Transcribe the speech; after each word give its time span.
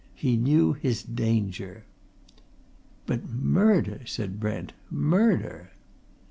He 0.15 0.35
knew 0.35 0.73
his 0.73 1.03
danger." 1.03 1.83
"But 3.05 3.29
murder?" 3.29 4.01
said 4.07 4.39
Brent. 4.39 4.73
"Murder!" 4.89 5.73